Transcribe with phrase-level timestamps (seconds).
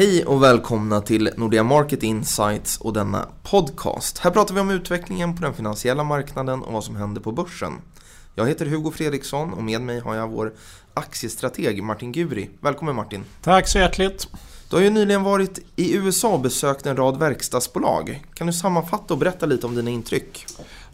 [0.00, 4.18] Hej och välkomna till Nordea Market Insights och denna podcast.
[4.18, 7.72] Här pratar vi om utvecklingen på den finansiella marknaden och vad som händer på börsen.
[8.34, 10.52] Jag heter Hugo Fredriksson och med mig har jag vår
[10.94, 12.50] aktiestrateg Martin Guri.
[12.60, 13.24] Välkommen Martin!
[13.42, 14.28] Tack så hjärtligt!
[14.70, 18.26] Du har ju nyligen varit i USA och besökt en rad verkstadsbolag.
[18.34, 20.46] Kan du sammanfatta och berätta lite om dina intryck?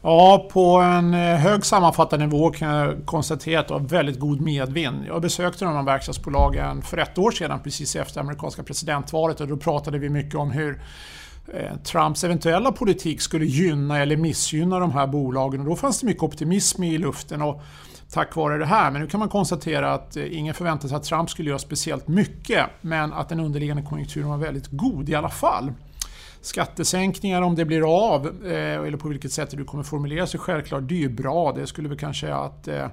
[0.02, 4.40] Ja, på en eh, hög sammanfattad nivå kan jag konstatera att det var väldigt god
[4.40, 5.04] medvind.
[5.06, 9.56] Jag besökte de här verkstadsbolagen för ett år sedan, precis efter amerikanska presidentvalet och då
[9.56, 10.80] pratade vi mycket om hur
[11.54, 15.60] eh, Trumps eventuella politik skulle gynna eller missgynna de här bolagen.
[15.60, 17.42] Och då fanns det mycket optimism i luften.
[17.42, 17.62] Och
[18.10, 18.90] tack vare det här.
[18.90, 22.08] Men nu kan man konstatera att eh, ingen förväntade sig att Trump skulle göra speciellt
[22.08, 22.66] mycket.
[22.80, 25.72] Men att den underliggande konjunkturen var väldigt god i alla fall.
[26.46, 30.88] Skattesänkningar om det blir av, eh, eller på vilket sätt du kommer formulera sig självklart,
[30.88, 31.52] det är ju bra.
[31.52, 32.84] Det skulle väl kanske att eh,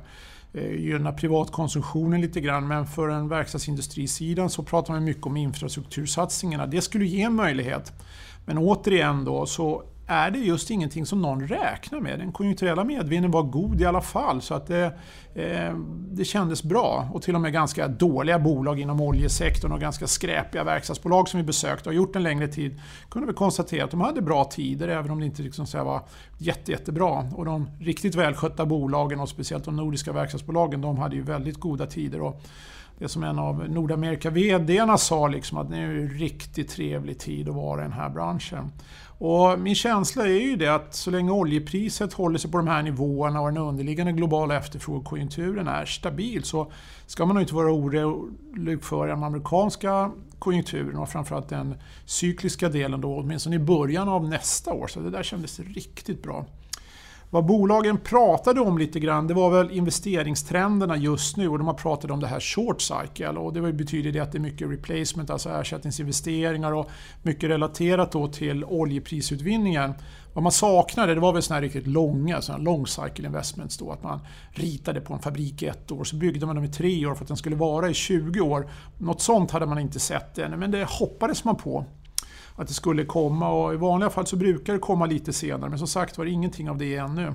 [0.54, 2.68] eh, gynna privatkonsumtionen lite grann.
[2.68, 6.66] Men för en verkstadsindustrisidan så pratar man mycket om infrastruktursatsningarna.
[6.66, 7.94] Det skulle ge en möjlighet.
[8.46, 12.20] Men återigen då så är det just ingenting som någon räknar med.
[12.20, 14.86] Den konjunkturella medvinden var god i alla fall så att det,
[15.36, 15.78] eh,
[16.12, 17.10] det kändes bra.
[17.14, 21.44] Och till och med ganska dåliga bolag inom oljesektorn och ganska skräpiga verkstadsbolag som vi
[21.44, 25.12] besökt och gjort en längre tid kunde vi konstatera att de hade bra tider även
[25.12, 26.02] om det inte liksom så var
[26.38, 27.30] jätte, jättebra.
[27.36, 31.86] Och de riktigt välskötta bolagen och speciellt de nordiska verkstadsbolagen de hade ju väldigt goda
[31.86, 32.22] tider.
[32.22, 32.42] Och
[33.04, 37.50] det som en av Nordamerika VD sa, liksom att det är en riktigt trevlig tid
[37.50, 38.72] att vara i den här branschen.
[39.18, 42.84] Och min känsla är ju det att så länge oljepriset håller sig på de här
[42.84, 46.72] nivåerna och den underliggande globala efterfrågekonjunkturen är stabil så
[47.06, 53.02] ska man nog inte vara orolig för den amerikanska konjunkturen och framförallt den cykliska delen
[53.02, 54.88] då, åtminstone i början av nästa år.
[54.88, 56.46] Så det där kändes riktigt bra.
[57.34, 61.74] Vad bolagen pratade om lite grann, det var väl investeringstrenderna just nu och de har
[61.74, 65.30] pratat om det här short cycle och det betyder det att det är mycket replacement,
[65.30, 66.90] alltså ersättningsinvesteringar och
[67.22, 69.94] mycket relaterat då till oljeprisutvinningen.
[70.34, 73.92] Vad man saknade det var väl såna här riktigt långa såna long cycle investments då,
[73.92, 74.20] att man
[74.52, 77.24] ritade på en fabrik i ett år, så byggde man dem i tre år för
[77.24, 78.70] att den skulle vara i 20 år.
[78.98, 81.86] Något sånt hade man inte sett ännu, men det hoppades man på
[82.56, 85.80] att det skulle komma och i vanliga fall så brukar det komma lite senare men
[85.80, 87.34] som sagt var ingenting av det ännu.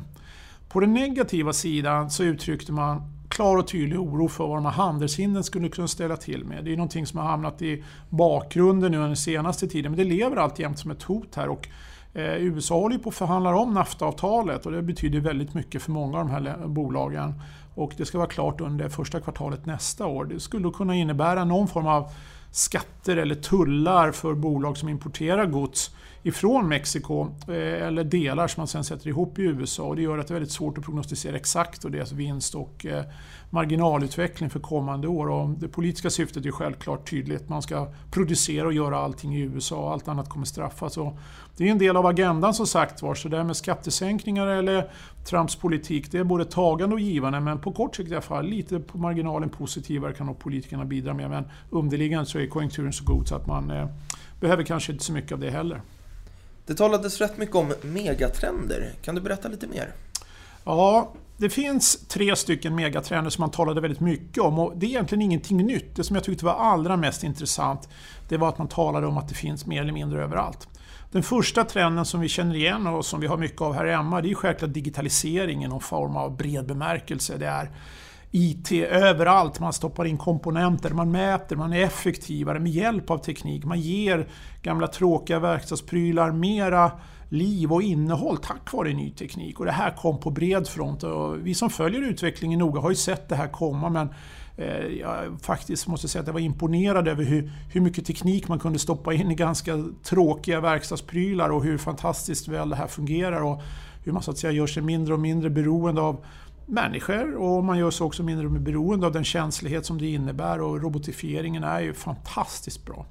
[0.68, 4.72] På den negativa sidan så uttryckte man klar och tydlig oro för vad de här
[4.72, 6.64] handelshindren skulle kunna ställa till med.
[6.64, 10.36] Det är någonting som har hamnat i bakgrunden nu den senaste tiden men det lever
[10.36, 11.48] alltjämt som ett hot här.
[11.48, 11.68] Och
[12.14, 16.18] eh, USA håller på att förhandla om NAFTA-avtalet och det betyder väldigt mycket för många
[16.18, 17.34] av de här bolagen.
[17.74, 20.24] Och det ska vara klart under första kvartalet nästa år.
[20.24, 22.10] Det skulle kunna innebära någon form av
[22.50, 25.90] skatter eller tullar för bolag som importerar gods
[26.22, 29.82] ifrån Mexiko eh, eller delar som man sen sätter ihop i USA.
[29.82, 32.86] Och det gör att det är väldigt svårt att prognostisera exakt och deras vinst och
[32.86, 33.04] eh,
[33.50, 35.28] marginalutveckling för kommande år.
[35.28, 37.48] Och det politiska syftet är självklart tydligt.
[37.48, 40.96] Man ska producera och göra allting i USA och allt annat kommer straffas.
[40.96, 41.18] Och
[41.56, 43.14] det är en del av agendan som sagt var.
[43.14, 44.90] Så det här med skattesänkningar eller
[45.24, 47.40] Trumps politik, det är både tagande och givande.
[47.40, 51.14] Men på kort sikt i alla fall, lite på marginalen positivare kan nog politikerna bidra
[51.14, 51.30] med.
[51.30, 53.86] Men underliggande så är konjunkturen så god så att man eh,
[54.40, 55.80] behöver kanske inte så mycket av det heller.
[56.68, 58.92] Det talades rätt mycket om megatrender.
[59.02, 59.92] Kan du berätta lite mer?
[60.64, 64.88] Ja, det finns tre stycken megatrender som man talade väldigt mycket om och det är
[64.88, 65.96] egentligen ingenting nytt.
[65.96, 67.88] Det som jag tyckte var allra mest intressant
[68.28, 70.68] det var att man talade om att det finns mer eller mindre överallt.
[71.10, 74.20] Den första trenden som vi känner igen och som vi har mycket av här hemma
[74.20, 77.36] det är självklart digitalisering i någon form av bred bemärkelse.
[77.36, 77.70] Det är
[78.30, 79.60] IT överallt.
[79.60, 83.64] Man stoppar in komponenter, man mäter, man är effektivare med hjälp av teknik.
[83.64, 84.28] Man ger
[84.62, 86.92] gamla tråkiga verkstadsprylar mera
[87.28, 89.60] liv och innehåll tack vare ny teknik.
[89.60, 91.02] Och det här kom på bred front.
[91.02, 94.08] Och vi som följer utvecklingen noga har ju sett det här komma men
[94.56, 98.58] eh, jag faktiskt måste säga att jag var imponerad över hur, hur mycket teknik man
[98.58, 103.42] kunde stoppa in i ganska tråkiga verkstadsprylar och hur fantastiskt väl det här fungerar.
[103.42, 103.62] Och
[104.04, 106.24] hur man så att säga gör sig mindre och mindre beroende av
[106.68, 110.82] människor och man gör sig också mindre beroende av den känslighet som det innebär och
[110.82, 113.06] robotifieringen är ju fantastiskt bra.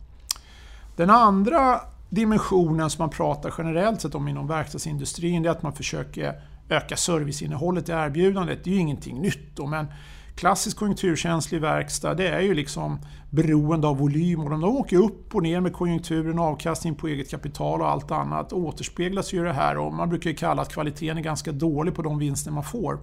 [0.96, 6.42] Den andra dimensionen som man pratar generellt sett om inom verkstadsindustrin är att man försöker
[6.70, 8.64] öka serviceinnehållet i erbjudandet.
[8.64, 9.88] Det är ju ingenting nytt då, men
[10.36, 13.00] klassisk konjunkturkänslig verkstad det är ju liksom
[13.30, 17.32] beroende av volym och om de åker upp och ner med konjunkturen, avkastning på eget
[17.32, 21.18] kapital och allt annat återspeglas ju det här och man brukar ju kalla att kvaliteten
[21.18, 23.00] är ganska dålig på de vinster man får.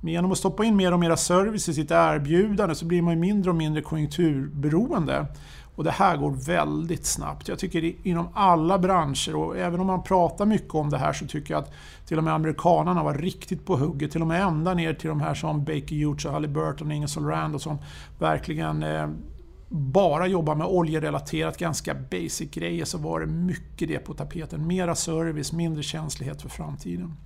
[0.00, 3.14] Men genom att stoppa in mer och mer service i sitt erbjudande så blir man
[3.14, 5.26] ju mindre och mindre konjunkturberoende.
[5.74, 7.48] Och det här går väldigt snabbt.
[7.48, 11.26] Jag tycker inom alla branscher och även om man pratar mycket om det här så
[11.26, 11.72] tycker jag att
[12.06, 14.12] till och med amerikanerna var riktigt på hugget.
[14.12, 17.54] Till och med ända ner till de här som Baker Hughes och Halliburton, Ingersoll Rand
[17.54, 17.78] och som
[18.18, 19.08] verkligen eh,
[19.68, 24.66] bara jobbar med oljerelaterat, ganska basic grejer så var det mycket det på tapeten.
[24.66, 27.16] Mera service, mindre känslighet för framtiden.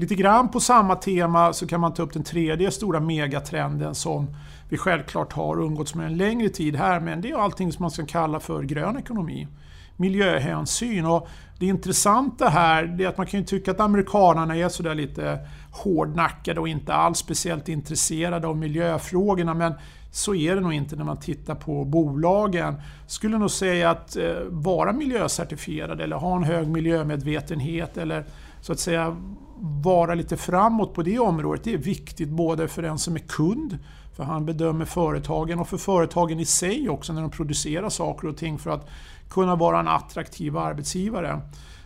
[0.00, 4.26] Lite grann på samma tema så kan man ta upp den tredje stora megatrenden som
[4.68, 7.90] vi självklart har umgåtts med en längre tid här, men det är allting som man
[7.90, 9.48] ska kalla för grön ekonomi.
[9.96, 11.06] Miljöhänsyn.
[11.06, 11.28] Och
[11.58, 15.38] det intressanta här är att man kan ju tycka att amerikanerna är sådär lite
[15.70, 19.72] hårdnackade och inte alls speciellt intresserade av miljöfrågorna, men
[20.10, 22.74] så är det nog inte när man tittar på bolagen.
[23.06, 28.24] Skulle nog säga att eh, vara miljöcertifierad eller ha en hög miljömedvetenhet eller
[28.60, 29.16] så att säga
[29.60, 31.64] vara lite framåt på det området.
[31.64, 33.78] Det är viktigt både för den som är kund,
[34.16, 38.36] för han bedömer företagen och för företagen i sig också när de producerar saker och
[38.36, 38.88] ting för att
[39.28, 41.40] kunna vara en attraktiv arbetsgivare.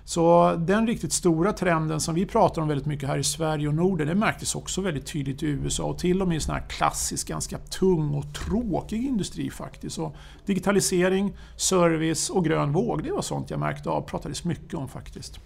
[0.05, 3.75] Så den riktigt stora trenden som vi pratar om väldigt mycket här i Sverige och
[3.75, 6.63] Norden, det märktes också väldigt tydligt i USA och till och med i sån här
[6.69, 9.97] klassisk, ganska tung och tråkig industri faktiskt.
[9.97, 10.13] Så
[10.47, 15.41] digitalisering, service och grön våg, det var sånt jag märkte av, pratades mycket om faktiskt.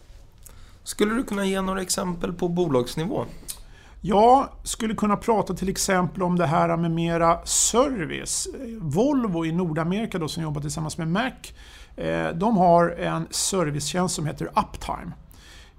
[0.87, 3.25] Skulle du kunna ge några exempel på bolagsnivå?
[4.01, 8.49] Jag skulle kunna prata till exempel om det här med mera service.
[8.81, 11.33] Volvo i Nordamerika då, som jobbar tillsammans med Mac,
[11.97, 15.13] eh, de har en servicetjänst som heter Uptime.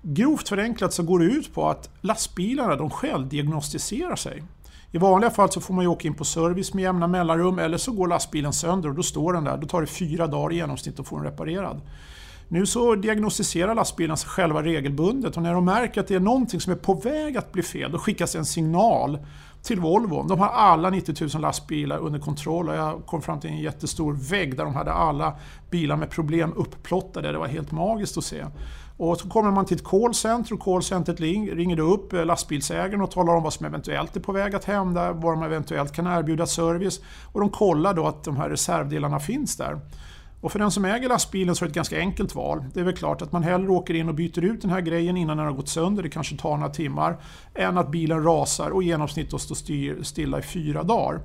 [0.02, 4.44] Grovt förenklat så går det ut på att lastbilarna de självdiagnostiserar sig.
[4.92, 7.78] I vanliga fall så får man ju åka in på service med jämna mellanrum eller
[7.78, 9.58] så går lastbilen sönder och då står den där.
[9.58, 11.82] Då tar det fyra dagar i genomsnitt att få den reparerad.
[12.50, 16.62] Nu så diagnostiserar lastbilarna sig själva regelbundet och när de märker att det är någonting
[16.62, 19.20] som är på väg att bli fel, då skickas en signal
[19.64, 20.24] till Volvo.
[20.24, 24.14] De har alla 90 000 lastbilar under kontroll och jag kom fram till en jättestor
[24.14, 25.34] vägg där de hade alla
[25.70, 27.32] bilar med problem upplottade.
[27.32, 28.46] Det var helt magiskt att se.
[28.98, 33.44] Och så kommer man till ett callcenter och callcentret ringer upp lastbilsägaren och talar om
[33.44, 37.02] vad som eventuellt är på väg att hända, vad de eventuellt kan erbjuda service.
[37.32, 39.80] Och de kollar då att de här reservdelarna finns där.
[40.42, 42.66] Och för den som äger lastbilen så är det ett ganska enkelt val.
[42.74, 45.18] Det är väl klart att man hellre åker in och byter ut den här grejen
[45.18, 47.18] innan den har gått sönder, det kanske tar några timmar,
[47.56, 51.22] än att bilen rasar och i genomsnitt står stilla i fyra dagar.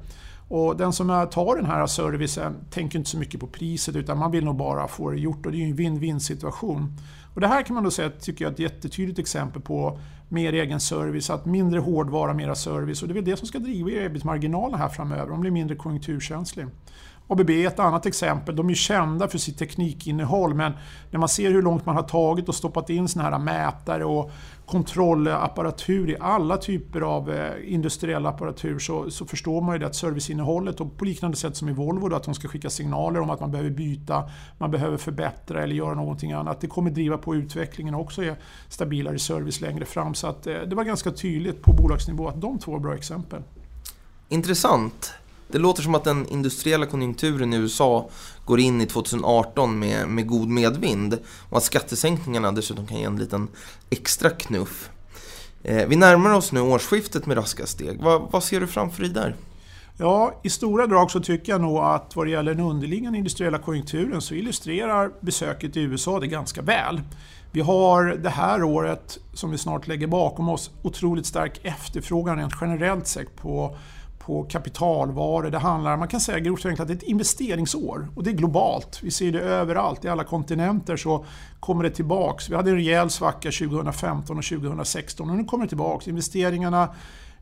[0.48, 4.30] Och den som tar den här servicen tänker inte så mycket på priset utan man
[4.30, 6.96] vill nog bara få det gjort och det är ju en win-win situation.
[7.34, 9.98] Och det här kan man då säga tycker jag är ett jättetydligt exempel på
[10.28, 13.58] mer egen service, att mindre hårdvara, mera service och det är väl det som ska
[13.58, 16.66] driva ebit-marginalen här framöver, de blir mindre konjunkturkänslig.
[17.32, 18.56] ABB är ett annat exempel.
[18.56, 20.72] De är kända för sitt teknikinnehåll men
[21.10, 24.30] när man ser hur långt man har tagit och stoppat in såna här mätare och
[24.66, 29.94] kontrollapparatur i alla typer av eh, industriell apparatur så, så, förstår man ju det att
[29.94, 33.30] serviceinnehållet och på liknande sätt som i Volvo då, att de ska skicka signaler om
[33.30, 36.60] att man behöver byta, man behöver förbättra eller göra någonting annat.
[36.60, 38.36] Det kommer driva på utvecklingen och också är
[38.68, 40.14] stabilare service längre fram.
[40.14, 43.42] Så att, eh, det var ganska tydligt på bolagsnivå att de två är bra exempel.
[44.28, 45.14] Intressant.
[45.52, 48.08] Det låter som att den industriella konjunkturen i USA
[48.44, 51.18] går in i 2018 med, med god medvind
[51.50, 53.48] och att skattesänkningarna dessutom kan ge en liten
[53.90, 54.90] extra knuff.
[55.62, 58.02] Eh, vi närmar oss nu årsskiftet med raska steg.
[58.02, 59.36] Va, vad ser du framför dig där?
[59.96, 63.58] Ja, i stora drag så tycker jag nog att vad det gäller den underliggande industriella
[63.58, 67.00] konjunkturen så illustrerar besöket i USA det ganska väl.
[67.52, 72.52] Vi har det här året, som vi snart lägger bakom oss, otroligt stark efterfrågan rent
[72.60, 73.76] generellt sett på
[74.26, 75.50] på kapitalvaror.
[75.50, 78.08] Det handlar, man kan säga grovt förenklat, det är ett investeringsår.
[78.16, 79.00] Och det är globalt.
[79.02, 81.24] Vi ser det överallt, i alla kontinenter så
[81.60, 82.50] kommer det tillbaks.
[82.50, 86.08] Vi hade en rejäl svacka 2015 och 2016 och nu kommer det tillbaks.
[86.08, 86.88] Investeringarna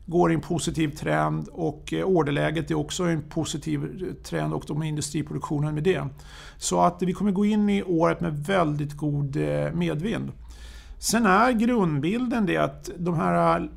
[0.05, 4.63] går i en positiv trend och eh, orderläget är också en positiv eh, trend och
[4.67, 6.07] de industriproduktionen med det.
[6.57, 10.31] Så att vi kommer gå in i året med väldigt god eh, medvind.
[10.99, 13.69] Sen är grundbilden det att de här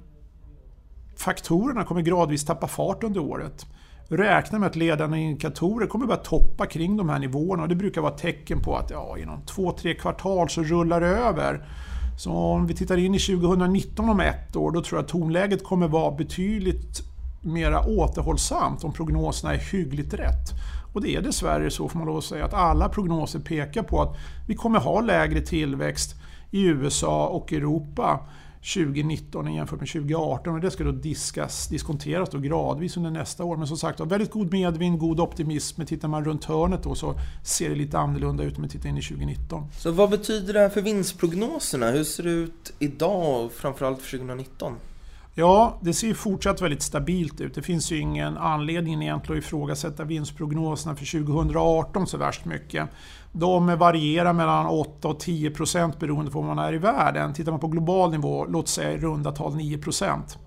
[1.17, 3.67] faktorerna kommer gradvis tappa fart under året.
[4.09, 8.01] Räkna med att ledande indikatorer kommer börja toppa kring de här nivåerna och det brukar
[8.01, 11.69] vara tecken på att ja, inom två, tre kvartal så rullar det över.
[12.19, 15.65] Så om vi tittar in i 2019 om ett år, då tror jag att tonläget
[15.65, 17.03] kommer vara betydligt
[17.41, 20.53] mera återhållsamt om prognoserna är hyggligt rätt.
[20.93, 24.03] Och det är dessvärre så får man lov att säga att alla prognoser pekar på
[24.03, 24.17] att
[24.47, 26.15] vi kommer ha lägre tillväxt
[26.51, 28.21] i USA och Europa
[28.65, 33.57] 2019 jämfört med 2018 och det ska då diskas, diskonteras då gradvis under nästa år.
[33.57, 35.81] Men som sagt väldigt god medvind, god optimism.
[35.81, 38.89] Men tittar man runt hörnet då så ser det lite annorlunda ut om man tittar
[38.89, 39.67] in i 2019.
[39.79, 41.91] Så vad betyder det här för vinstprognoserna?
[41.91, 44.73] Hur ser det ut idag och framförallt för 2019?
[45.37, 47.55] Ja, det ser fortsatt väldigt stabilt ut.
[47.55, 52.89] Det finns ju ingen anledning egentligen att ifrågasätta vinstprognoserna för 2018 så värst mycket.
[53.33, 57.33] De varierar mellan 8 och 10 procent beroende på var man är i världen.
[57.33, 60.39] Tittar man på global nivå, låt säga i runda tal 9 procent.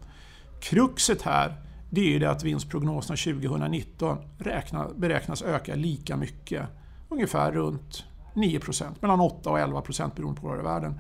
[0.62, 1.56] Kruxet här
[1.89, 6.65] det är ju det att vinstprognoserna 2019 räkna, beräknas öka lika mycket.
[7.10, 8.03] Ungefär runt
[8.34, 11.00] 9% mellan 8 och 11% beroende på var i världen.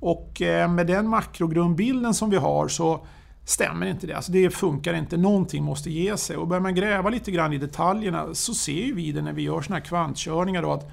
[0.00, 3.06] Och eh, med den makrogrundbilden som vi har så
[3.48, 4.14] stämmer inte det.
[4.14, 6.36] Alltså det funkar inte, någonting måste ge sig.
[6.36, 9.60] Och börjar man gräva lite grann i detaljerna så ser vi det när vi gör
[9.60, 10.90] sådana här kvantkörningar då att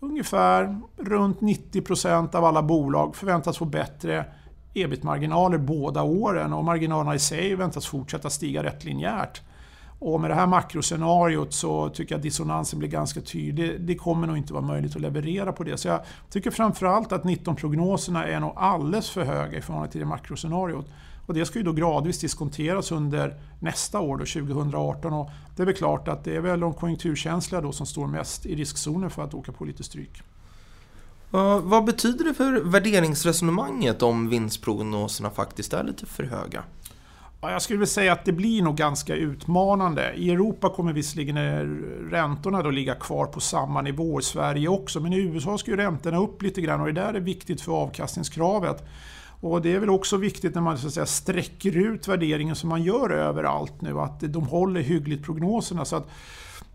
[0.00, 4.24] ungefär runt 90% av alla bolag förväntas få bättre
[4.74, 9.42] ebit-marginaler båda åren och marginalerna i sig väntas fortsätta stiga rätt linjärt.
[9.98, 13.80] Och med det här makroscenariot så tycker jag att dissonansen blir ganska tydlig.
[13.80, 15.76] Det kommer nog inte vara möjligt att leverera på det.
[15.76, 16.00] Så jag
[16.30, 20.86] tycker framförallt att 19-prognoserna är nog alldeles för höga i förhållande till det makroscenariot.
[21.28, 25.12] Och det ska ju då gradvis diskonteras under nästa år, då, 2018.
[25.12, 28.46] Och det är väl klart att det är väl de konjunkturkänsliga då som står mest
[28.46, 30.22] i riskzonen för att åka på lite stryk.
[31.34, 36.62] Uh, vad betyder det för värderingsresonemanget om vinstprognoserna faktiskt är lite för höga?
[37.40, 40.12] Ja, jag skulle vilja säga att det blir nog ganska utmanande.
[40.16, 41.36] I Europa kommer visserligen
[42.10, 45.76] räntorna då ligga kvar på samma nivå, i Sverige också, men i USA ska ju
[45.76, 48.84] räntorna upp lite grann och det där är viktigt för avkastningskravet.
[49.40, 52.68] Och det är väl också viktigt när man så att säga, sträcker ut värderingen som
[52.68, 55.84] man gör överallt nu, att de håller hyggligt prognoserna.
[55.84, 56.08] Så att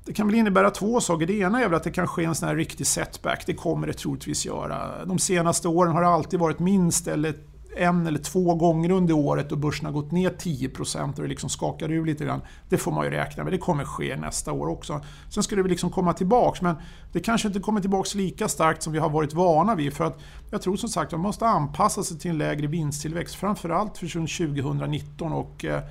[0.05, 1.25] det kan väl innebära två saker.
[1.25, 3.43] Det ena är väl att det kan ske en sån här riktig setback.
[3.45, 5.05] Det kommer det troligtvis göra.
[5.05, 7.33] De senaste åren har det alltid varit minst eller
[7.77, 11.49] en eller två gånger under året och börsen har gått ner 10% och det liksom
[11.49, 12.41] skakar ur lite grann.
[12.69, 15.01] Det får man ju räkna med, det kommer ske nästa år också.
[15.29, 16.75] Sen ska det väl liksom komma tillbaks men
[17.11, 20.19] det kanske inte kommer tillbaks lika starkt som vi har varit vana vid för att
[20.51, 24.07] jag tror som sagt att man måste anpassa sig till en lägre vinsttillväxt framförallt för
[24.07, 25.81] 2019 och eh,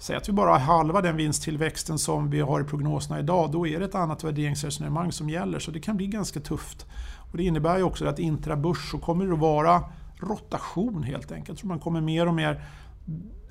[0.00, 3.66] Säg att vi bara har halva den vinsttillväxten som vi har i prognoserna idag, då
[3.66, 5.58] är det ett annat värderingsresonemang som gäller.
[5.58, 6.86] Så det kan bli ganska tufft.
[7.30, 9.84] Och det innebär ju också att intrabörs så kommer det att vara
[10.20, 11.58] rotation helt enkelt.
[11.58, 12.64] Tror man kommer mer och mer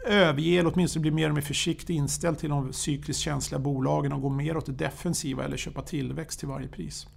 [0.06, 4.22] överge, eller åtminstone bli mer och mer försiktigt inställd till de cykliskt känsliga bolagen och
[4.22, 7.08] gå mer åt det defensiva eller köpa tillväxt till varje pris.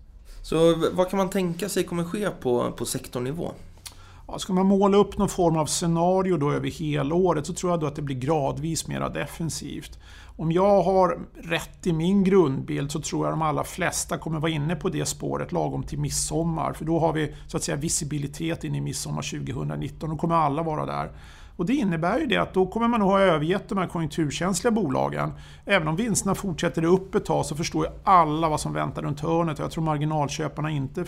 [0.43, 3.53] Så vad kan man tänka sig kommer ske på, på sektornivå?
[4.27, 7.81] Ja, ska man måla upp någon form av scenario då över helåret så tror jag
[7.81, 9.99] då att det blir gradvis mer defensivt.
[10.41, 14.51] Om jag har rätt i min grundbild så tror jag de allra flesta kommer vara
[14.51, 16.73] inne på det spåret lagom till midsommar.
[16.73, 20.11] För då har vi så att säga visibilitet in i midsommar 2019.
[20.11, 21.13] Då kommer alla vara där.
[21.57, 24.71] Och det innebär ju det att då kommer man nog ha övergett de här konjunkturkänsliga
[24.71, 25.33] bolagen.
[25.65, 29.21] Även om vinsterna fortsätter upp ett tag så förstår ju alla vad som väntar runt
[29.21, 29.59] hörnet.
[29.59, 31.05] Jag tror marginalköparna inte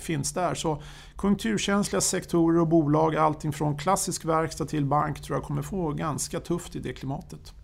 [0.00, 0.54] finns där.
[0.54, 0.82] Så
[1.16, 6.40] konjunkturkänsliga sektorer och bolag, allting från klassisk verkstad till bank, tror jag kommer få ganska
[6.40, 7.54] tufft i det klimatet.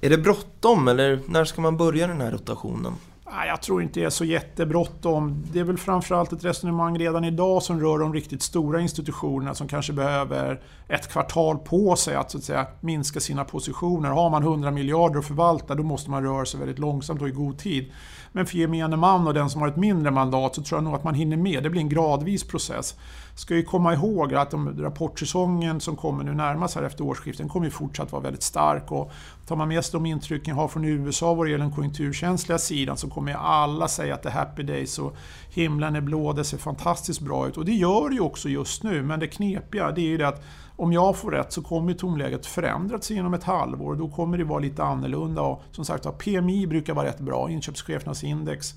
[0.00, 2.92] Är det bråttom eller när ska man börja den här rotationen?
[3.24, 5.44] Ah, jag tror inte det är så jättebråttom.
[5.52, 9.68] Det är väl framförallt ett resonemang redan idag som rör de riktigt stora institutionerna som
[9.68, 14.10] kanske behöver ett kvartal på sig att, så att säga, minska sina positioner.
[14.10, 17.32] Har man 100 miljarder att förvalta då måste man röra sig väldigt långsamt och i
[17.32, 17.92] god tid.
[18.32, 20.94] Men för gemene man och den som har ett mindre mandat så tror jag nog
[20.94, 21.62] att man hinner med.
[21.62, 22.94] Det blir en gradvis process.
[23.36, 27.66] Ska ju komma ihåg att de, rapportsäsongen som kommer nu närmast här efter årsskiften kommer
[27.66, 28.92] ju fortsatt vara väldigt stark.
[28.92, 29.12] Och
[29.46, 32.58] tar man med sig de intrycken jag har från USA vad det gäller den konjunkturkänsliga
[32.58, 35.16] sidan så kommer alla säga att det är happy days och
[35.50, 37.56] himlen är blå, det ser fantastiskt bra ut.
[37.56, 39.02] Och det gör det ju också just nu.
[39.02, 40.44] Men det knepiga det är ju det att
[40.76, 43.94] om jag får rätt så kommer tonläget förändras inom ett halvår.
[43.94, 45.42] Då kommer det vara lite annorlunda.
[45.42, 48.74] Och som sagt PMI brukar vara rätt bra, inköpschefernas index.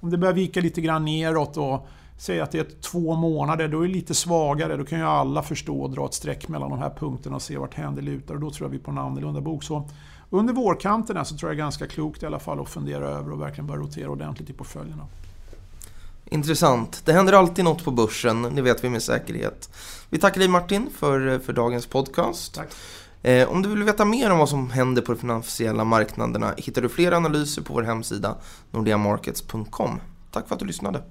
[0.00, 1.88] Om det börjar vika lite grann neråt och
[2.22, 4.76] säga att det är två månader, då är det lite svagare.
[4.76, 7.56] Då kan ju alla förstå och dra ett streck mellan de här punkterna och se
[7.56, 8.34] vart händer lutar.
[8.34, 9.62] Och då tror jag vi på en annorlunda bok.
[9.62, 9.88] Så
[10.30, 13.32] under vårkanterna så tror jag det är ganska klokt i alla fall att fundera över
[13.32, 15.06] och verkligen börja rotera ordentligt i portföljerna.
[16.24, 17.02] Intressant.
[17.04, 19.70] Det händer alltid något på börsen, det vet vi med säkerhet.
[20.10, 22.54] Vi tackar dig Martin för, för dagens podcast.
[22.54, 22.68] Tack.
[23.22, 26.82] Eh, om du vill veta mer om vad som händer på de finansiella marknaderna hittar
[26.82, 28.36] du fler analyser på vår hemsida
[28.70, 30.00] nordeamarkets.com.
[30.30, 31.02] Tack för att du lyssnade.